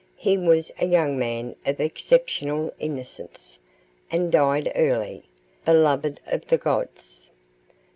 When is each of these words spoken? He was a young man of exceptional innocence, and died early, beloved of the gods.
He 0.17 0.35
was 0.35 0.71
a 0.79 0.87
young 0.87 1.15
man 1.19 1.55
of 1.63 1.79
exceptional 1.79 2.73
innocence, 2.79 3.59
and 4.09 4.31
died 4.31 4.71
early, 4.75 5.25
beloved 5.63 6.19
of 6.25 6.47
the 6.47 6.57
gods. 6.57 7.29